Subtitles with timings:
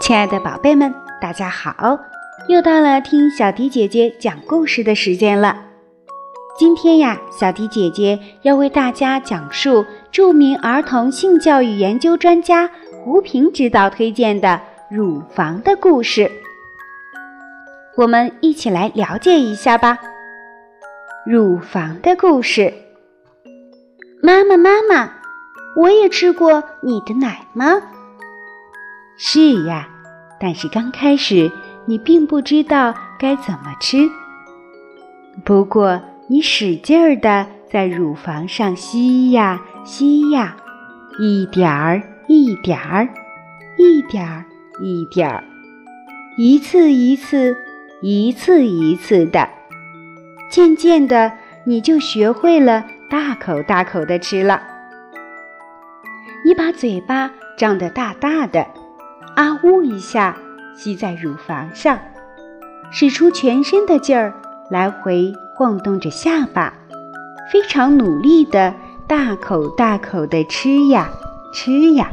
[0.00, 1.98] 亲爱的宝贝们，大家好！
[2.48, 5.56] 又到了听小迪姐姐讲故事的时间了。
[6.58, 12.70] 今天呀，小迪姐姐要为大家讲述著名儿童性教育研究专家
[13.02, 14.60] 胡平指导推荐的
[14.90, 16.30] 乳房的故事。
[17.96, 19.98] 我们一起来了解一下吧。
[21.24, 22.74] 乳房的故事。
[24.20, 25.12] 妈妈，妈妈，
[25.76, 27.80] 我也吃过你的奶吗？
[29.16, 29.88] 是呀。
[30.40, 31.50] 但是刚开始，
[31.86, 34.10] 你并不知道该怎么吃。
[35.44, 40.56] 不过你使劲儿的在乳房上吸呀吸呀，
[41.18, 43.08] 一点儿一点儿，
[43.78, 44.44] 一点儿
[44.82, 45.44] 一点儿，
[46.36, 47.56] 一次一次，
[48.06, 49.48] 一次一次的，
[50.50, 51.32] 渐渐的
[51.64, 54.60] 你就学会了大口大口的吃了。
[56.44, 58.66] 你把嘴巴张得大大的。
[59.36, 60.36] 啊呜一下，
[60.76, 61.98] 吸在乳房上，
[62.90, 64.34] 使出全身的劲儿，
[64.70, 66.74] 来回晃动着下巴，
[67.50, 68.74] 非常努力的
[69.08, 71.08] 大口大口的吃呀
[71.54, 72.10] 吃呀。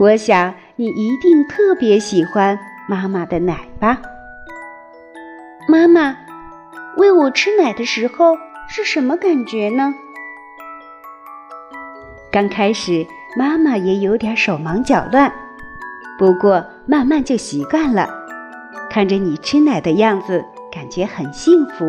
[0.00, 4.02] 我想你一定特别喜欢妈妈的奶吧？
[5.66, 6.14] 妈妈
[6.98, 8.36] 喂我吃奶的时候
[8.68, 9.94] 是什么感觉呢？
[12.30, 15.32] 刚开始，妈妈也有点手忙脚乱。
[16.18, 18.08] 不过慢慢就习惯了，
[18.90, 21.86] 看着你吃奶的样子，感觉很幸福，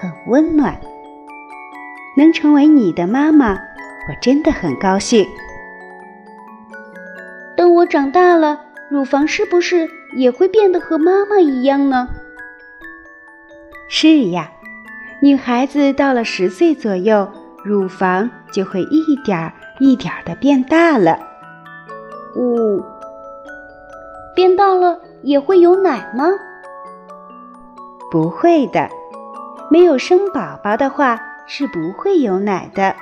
[0.00, 0.80] 很温暖。
[2.16, 5.26] 能成为你的妈妈，我真的很高兴。
[7.54, 8.60] 等我长大了，
[8.90, 12.08] 乳房是不是也会变得和妈妈一样呢？
[13.92, 14.52] 是呀，
[15.20, 17.28] 女孩子到了十岁左右，
[17.64, 21.18] 乳房就会一点儿一点儿的变大了。
[22.36, 22.80] 呜。
[24.32, 26.24] 变大了也会有奶吗？
[28.12, 28.88] 不会的，
[29.72, 32.94] 没有生宝宝的话是不会有奶的。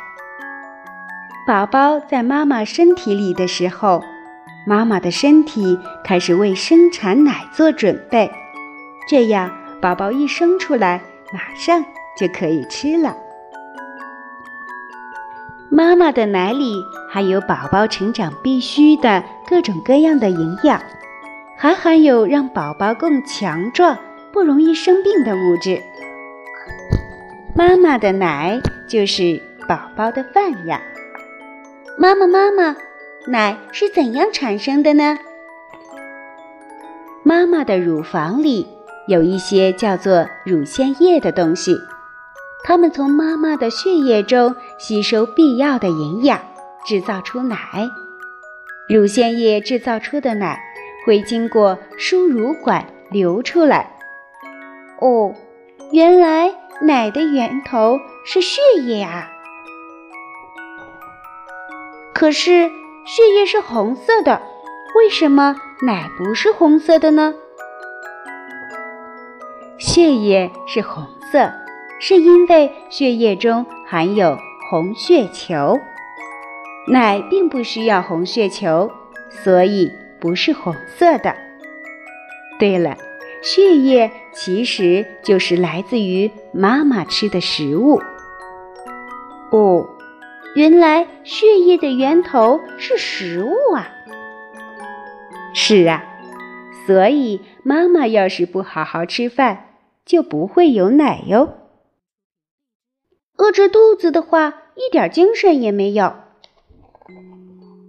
[1.47, 4.03] 宝宝在妈妈身体里的时候，
[4.67, 8.33] 妈妈的身体开始为生产奶做准备，
[9.07, 11.01] 这样宝宝一生出来，
[11.33, 11.85] 马上
[12.17, 13.17] 就可以吃了。
[15.71, 20.81] 妈妈的奶里含有宝宝成长必须的各种各样的营养。
[21.61, 23.99] 还含有让宝宝更强壮、
[24.33, 25.83] 不容易生病的物质。
[27.53, 30.81] 妈妈的奶就是宝宝的饭呀。
[31.99, 32.77] 妈妈，妈妈，
[33.27, 35.19] 奶是怎样产生的呢？
[37.25, 38.69] 妈妈的乳房里
[39.09, 41.77] 有一些叫做乳腺液的东西，
[42.63, 46.41] 它们从妈妈的血液中吸收必要的营养，
[46.87, 47.57] 制造出奶。
[48.89, 50.61] 乳腺液制造出的奶。
[51.07, 53.97] 会经过输乳管流出来。
[55.01, 55.35] 哦，
[55.91, 56.53] 原来
[56.83, 59.31] 奶的源头是血液啊！
[62.13, 62.69] 可是
[63.07, 64.43] 血液是红色的，
[64.97, 67.35] 为什么奶不是红色的呢？
[69.99, 71.51] 血液是红色，
[71.99, 74.39] 是因为血液中含有
[74.71, 75.77] 红血球。
[76.87, 78.93] 奶并不需要红血球，
[79.29, 79.91] 所以。
[80.21, 81.35] 不是红色的。
[82.61, 82.97] 对了，
[83.43, 88.01] 血液其实就是来自于妈妈吃的食物。
[89.51, 89.89] 哦，
[90.55, 93.89] 原来血液的源头是食物啊！
[95.55, 96.05] 是啊，
[96.87, 99.67] 所以妈妈要是不好好吃饭，
[100.09, 101.51] 就不会有奶哟。
[103.37, 106.15] 饿着肚子的话，一点精神也没有。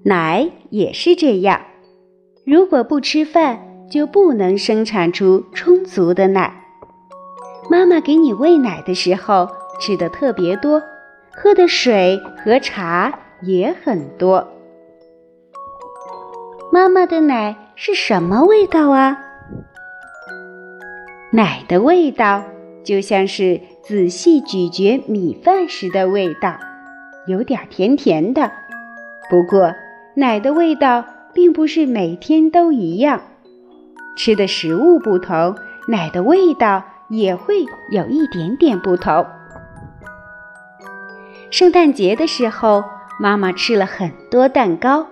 [0.03, 1.61] 奶也是这样。
[2.45, 6.65] 如果不吃饭，就不能生产出充足的奶。
[7.71, 9.47] 妈妈给你喂奶的时候，
[9.79, 10.83] 吃的特别多，
[11.31, 14.45] 喝的水和茶也很多。
[16.71, 19.17] 妈妈的奶是什么味道啊？
[21.31, 22.43] 奶的味道
[22.83, 26.57] 就像是仔细咀嚼米饭时的味道，
[27.27, 28.51] 有点甜甜的。
[29.29, 29.73] 不过，
[30.15, 31.05] 奶的味道。
[31.31, 33.21] 并不是每天都一样，
[34.17, 35.55] 吃的食物不同，
[35.87, 39.25] 奶的味道也会有一点点不同。
[41.51, 42.83] 圣诞节的时候，
[43.19, 45.05] 妈妈吃了很多蛋糕，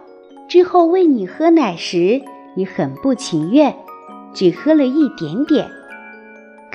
[0.49, 2.23] 之后喂你喝奶时，
[2.55, 3.75] 你很不情愿，
[4.33, 5.69] 只喝了一点点。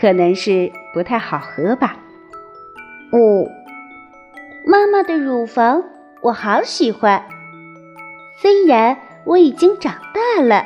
[0.03, 1.97] 可能是不太好喝吧。
[3.13, 3.47] 哦，
[4.67, 5.85] 妈妈的乳房
[6.23, 7.25] 我好喜欢，
[8.37, 10.65] 虽然我已经长大了，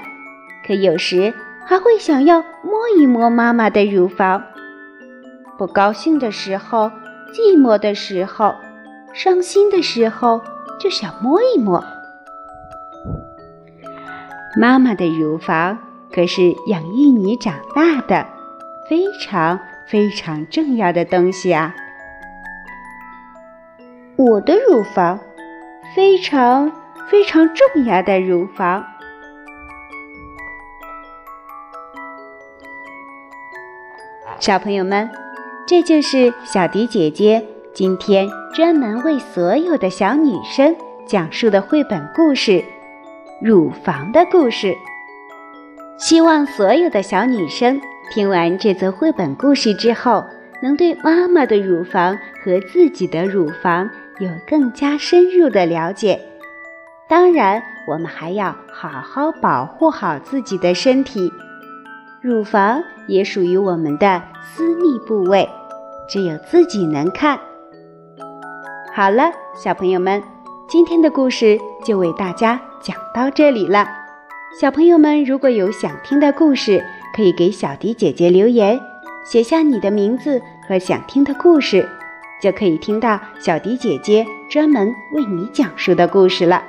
[0.66, 1.34] 可有时
[1.66, 4.42] 还会想要摸一摸妈妈的乳房。
[5.58, 6.90] 不高兴的时候，
[7.34, 8.54] 寂寞的时候，
[9.12, 10.40] 伤心的时候，
[10.80, 11.84] 就想摸一摸。
[14.58, 15.78] 妈妈的乳房
[16.10, 18.26] 可是养育你长大的，
[18.88, 21.74] 非常非常重要的东西啊！
[24.16, 25.18] 我的乳房，
[25.94, 26.70] 非常
[27.08, 28.84] 非常重要的乳房。
[34.38, 35.10] 小朋友们，
[35.66, 37.44] 这就是小迪姐姐
[37.74, 42.64] 今天专门为所有的小女生讲述的绘本故事。
[43.42, 44.76] 乳房的故事，
[45.98, 47.80] 希望所有的小女生
[48.10, 50.24] 听完这则绘本故事之后，
[50.62, 56.20] 能对妈妈的乳房和自己的乳房有更加深入的了解。
[57.08, 61.32] 当然，我们还要好好保护好自己的身体。
[62.20, 65.48] 乳房也属于我们的私密部位，
[66.08, 67.38] 只有自己能看。
[68.94, 70.22] 好了，小朋友们。
[70.68, 73.86] 今天的故事就为大家讲到这里了。
[74.60, 76.84] 小朋友们，如果有想听的故事，
[77.16, 78.78] 可以给小迪姐姐留言，
[79.24, 81.88] 写下你的名字和想听的故事，
[82.42, 86.62] 就可以听到小迪姐姐专门为你讲述的故事了。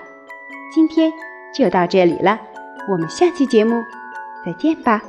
[0.74, 1.12] 今天
[1.54, 2.40] 就到这里了，
[2.90, 3.84] 我们下期节目
[4.46, 5.02] 再见吧。